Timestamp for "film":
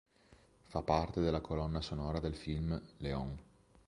2.33-2.81